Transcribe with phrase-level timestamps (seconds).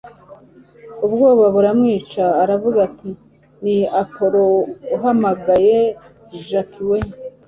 [1.05, 3.09] ubwoba buramwica aravuga ati
[3.63, 4.41] ni appolo
[4.95, 5.77] uhamagaye
[6.47, 6.99] jack we